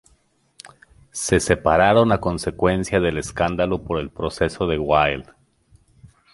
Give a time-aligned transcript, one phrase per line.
[1.11, 5.31] Se separaron a consecuencia del escándalo por el proceso de Wilde.